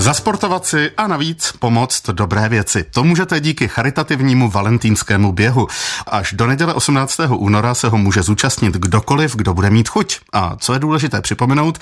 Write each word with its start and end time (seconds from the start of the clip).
Zasportovat 0.00 0.66
si 0.66 0.90
a 0.96 1.06
navíc 1.06 1.52
pomoct 1.52 2.10
dobré 2.10 2.48
věci. 2.48 2.84
To 2.94 3.04
můžete 3.04 3.40
díky 3.40 3.68
charitativnímu 3.68 4.50
valentínskému 4.50 5.32
běhu. 5.32 5.66
Až 6.06 6.32
do 6.32 6.46
neděle 6.46 6.74
18. 6.74 7.20
února 7.36 7.74
se 7.74 7.88
ho 7.88 7.98
může 7.98 8.22
zúčastnit 8.22 8.74
kdokoliv, 8.74 9.36
kdo 9.36 9.54
bude 9.54 9.70
mít 9.70 9.88
chuť. 9.88 10.18
A 10.32 10.56
co 10.56 10.72
je 10.72 10.78
důležité 10.78 11.20
připomenout, 11.20 11.78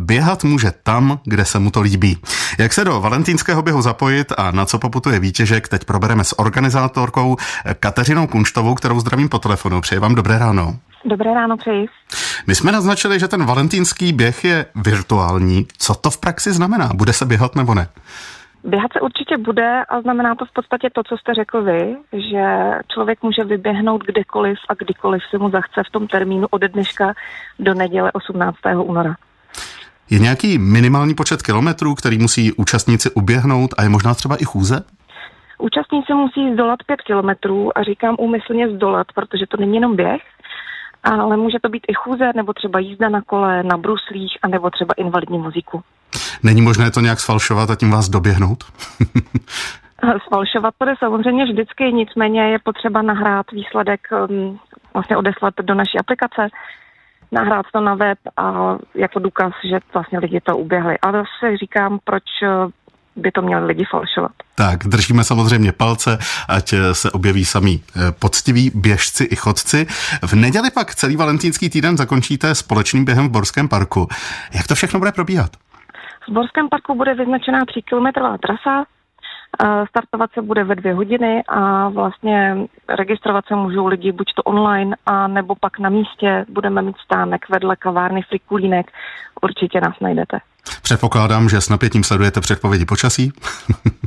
běhat 0.00 0.44
může 0.44 0.72
tam, 0.82 1.20
kde 1.24 1.44
se 1.44 1.58
mu 1.58 1.70
to 1.70 1.80
líbí. 1.80 2.18
Jak 2.58 2.72
se 2.72 2.84
do 2.84 3.00
valentínského 3.00 3.62
běhu 3.62 3.82
zapojit 3.82 4.32
a 4.38 4.50
na 4.50 4.64
co 4.66 4.78
poputuje 4.78 5.20
výtěžek, 5.20 5.68
teď 5.68 5.84
probereme 5.84 6.24
s 6.24 6.38
organizátorkou 6.38 7.36
Kateřinou 7.80 8.26
Kunštovou, 8.26 8.74
kterou 8.74 9.00
zdravím 9.00 9.28
po 9.28 9.38
telefonu. 9.38 9.80
Přeji 9.80 9.98
vám 9.98 10.14
dobré 10.14 10.38
ráno. 10.38 10.76
Dobré 11.04 11.34
ráno 11.34 11.56
přeji. 11.56 11.86
My 12.50 12.54
jsme 12.54 12.72
naznačili, 12.72 13.20
že 13.20 13.28
ten 13.28 13.46
valentýnský 13.46 14.12
běh 14.12 14.44
je 14.44 14.66
virtuální. 14.74 15.66
Co 15.78 15.94
to 15.94 16.10
v 16.10 16.18
praxi 16.20 16.52
znamená? 16.52 16.90
Bude 16.94 17.12
se 17.12 17.26
běhat 17.26 17.56
nebo 17.56 17.74
ne? 17.74 17.88
Běhat 18.64 18.92
se 18.92 19.00
určitě 19.00 19.38
bude 19.38 19.84
a 19.88 20.00
znamená 20.00 20.34
to 20.34 20.44
v 20.44 20.52
podstatě 20.52 20.88
to, 20.94 21.02
co 21.02 21.16
jste 21.16 21.34
řekl 21.34 21.62
vy, 21.62 21.96
že 22.12 22.44
člověk 22.92 23.22
může 23.22 23.44
vyběhnout 23.44 24.04
kdekoliv 24.04 24.58
a 24.68 24.74
kdykoliv 24.74 25.22
se 25.30 25.38
mu 25.38 25.50
zachce 25.50 25.82
v 25.88 25.90
tom 25.90 26.06
termínu 26.06 26.46
ode 26.50 26.68
dneška 26.68 27.14
do 27.58 27.74
neděle 27.74 28.12
18. 28.12 28.56
února. 28.82 29.14
Je 30.10 30.18
nějaký 30.18 30.58
minimální 30.58 31.14
počet 31.14 31.42
kilometrů, 31.42 31.94
který 31.94 32.18
musí 32.18 32.52
účastníci 32.52 33.10
uběhnout 33.10 33.70
a 33.78 33.82
je 33.82 33.88
možná 33.88 34.14
třeba 34.14 34.36
i 34.36 34.44
chůze? 34.44 34.80
Účastníci 35.58 36.14
musí 36.14 36.52
zdolat 36.52 36.78
pět 36.86 37.00
kilometrů 37.00 37.78
a 37.78 37.82
říkám 37.82 38.16
úmyslně 38.18 38.68
zdolat, 38.68 39.06
protože 39.14 39.46
to 39.46 39.56
není 39.56 39.74
jenom 39.74 39.96
běh, 39.96 40.20
ale 41.02 41.36
může 41.36 41.58
to 41.62 41.68
být 41.68 41.84
i 41.88 41.94
chůze, 41.94 42.30
nebo 42.36 42.52
třeba 42.52 42.78
jízda 42.78 43.08
na 43.08 43.22
kole, 43.22 43.62
na 43.62 43.76
bruslích, 43.76 44.38
anebo 44.42 44.70
třeba 44.70 44.94
invalidní 44.96 45.38
vozíku. 45.38 45.82
Není 46.42 46.62
možné 46.62 46.90
to 46.90 47.00
nějak 47.00 47.20
sfalšovat 47.20 47.70
a 47.70 47.76
tím 47.76 47.90
vás 47.90 48.08
doběhnout? 48.08 48.64
Sfalšovat 50.26 50.74
to 50.78 50.88
je 50.88 50.94
samozřejmě 50.98 51.44
vždycky, 51.44 51.92
nicméně 51.92 52.42
je 52.42 52.58
potřeba 52.58 53.02
nahrát 53.02 53.50
výsledek, 53.52 54.00
um, 54.30 54.58
vlastně 54.94 55.16
odeslat 55.16 55.54
do 55.62 55.74
naší 55.74 55.98
aplikace, 55.98 56.48
nahrát 57.32 57.66
to 57.72 57.80
na 57.80 57.94
web 57.94 58.18
a 58.36 58.76
jako 58.94 59.18
důkaz, 59.18 59.52
že 59.64 59.78
vlastně 59.94 60.18
lidi 60.18 60.40
to 60.40 60.56
uběhli. 60.56 60.98
Ale 60.98 61.12
zase 61.12 61.56
říkám, 61.56 61.98
proč 62.04 62.24
by 63.16 63.32
to 63.32 63.42
měli 63.42 63.66
lidi 63.66 63.84
falšovat. 63.90 64.32
Tak, 64.60 64.78
držíme 64.84 65.24
samozřejmě 65.24 65.72
palce, 65.72 66.18
ať 66.48 66.74
se 66.92 67.10
objeví 67.10 67.44
sami 67.44 67.80
eh, 67.80 68.12
poctiví 68.18 68.70
běžci 68.74 69.24
i 69.24 69.36
chodci. 69.36 69.86
V 70.22 70.32
neděli 70.34 70.70
pak 70.70 70.94
celý 70.94 71.16
valentínský 71.16 71.70
týden 71.70 71.96
zakončíte 71.96 72.54
společným 72.54 73.04
během 73.04 73.28
v 73.28 73.30
Borském 73.30 73.68
parku. 73.68 74.08
Jak 74.54 74.66
to 74.66 74.74
všechno 74.74 74.98
bude 74.98 75.12
probíhat? 75.12 75.50
V 76.28 76.32
Borském 76.32 76.68
parku 76.68 76.94
bude 76.94 77.14
vyznačená 77.14 77.64
3 77.64 77.82
kilometrová 77.82 78.38
trasa, 78.38 78.84
Startovat 79.88 80.30
se 80.32 80.42
bude 80.42 80.64
ve 80.64 80.74
dvě 80.74 80.94
hodiny 80.94 81.42
a 81.48 81.88
vlastně 81.88 82.56
registrovat 82.88 83.44
se 83.48 83.56
můžou 83.56 83.86
lidi 83.86 84.12
buď 84.12 84.26
to 84.36 84.42
online, 84.42 84.96
a 85.06 85.28
nebo 85.28 85.54
pak 85.60 85.78
na 85.78 85.88
místě. 85.88 86.44
Budeme 86.48 86.82
mít 86.82 86.96
stánek 87.04 87.48
vedle 87.48 87.76
kavárny 87.76 88.22
Frikulínek. 88.22 88.86
Určitě 89.42 89.80
nás 89.80 89.94
najdete. 90.00 90.38
Předpokládám, 90.82 91.48
že 91.48 91.60
s 91.60 91.68
napětím 91.68 92.04
sledujete 92.04 92.40
předpovědi 92.40 92.84
počasí. 92.84 93.32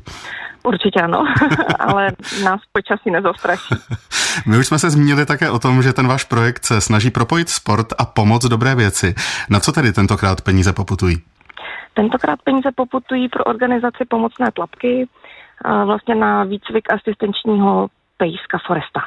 Určitě 0.64 1.02
ano, 1.02 1.25
ale 1.80 2.11
nás 2.44 2.61
počasí 2.72 3.11
nezastraší. 3.11 3.75
My 4.47 4.58
už 4.58 4.67
jsme 4.67 4.80
se 4.80 4.89
zmínili 4.89 5.25
také 5.25 5.50
o 5.50 5.59
tom, 5.59 5.81
že 5.81 5.94
ten 5.94 6.08
váš 6.08 6.23
projekt 6.23 6.66
se 6.66 6.81
snaží 6.81 7.11
propojit 7.11 7.50
sport 7.50 7.88
a 7.97 8.06
pomoc 8.06 8.45
dobré 8.45 8.75
věci. 8.75 9.16
Na 9.50 9.59
co 9.59 9.72
tedy 9.72 9.91
tentokrát 9.91 10.41
peníze 10.41 10.73
poputují? 10.73 11.17
Tentokrát 11.94 12.41
peníze 12.44 12.69
poputují 12.75 13.30
pro 13.30 13.44
organizaci 13.44 14.06
pomocné 14.09 14.52
tlapky, 14.52 15.08
vlastně 15.86 16.16
na 16.16 16.44
výcvik 16.44 16.94
asistenčního 16.94 17.88
pejska 18.17 18.58
Foresta. 18.67 19.02